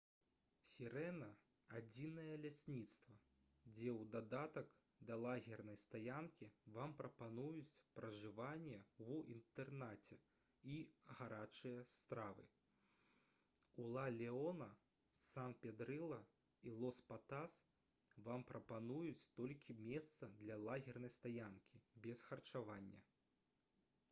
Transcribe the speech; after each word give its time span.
«сірэна»— 0.69 1.25
адзінае 1.79 2.35
лясніцтва 2.43 3.17
дзе 3.73 3.89
ў 3.89 4.05
дадатак 4.13 4.69
да 5.09 5.17
лагернай 5.25 5.77
стаянкі 5.81 6.47
вам 6.77 6.95
прапануюць 7.01 7.75
пражыванне 7.99 8.79
ў 8.79 9.35
інтэрнаце 9.35 10.17
і 10.71 10.77
гарачыя 11.19 11.83
стравы. 11.97 12.45
у 13.83 13.85
ла 13.97 14.05
леона 14.17 14.69
сан 15.27 15.55
педрылла 15.67 16.19
і 16.71 16.73
лос 16.79 17.03
патас 17.11 17.59
вам 18.29 18.47
прапануюць 18.53 19.27
толькі 19.41 19.77
месца 19.91 20.31
для 20.41 20.57
лагернай 20.69 21.13
стаянкі 21.19 21.83
без 22.07 22.25
харчавання 22.31 23.03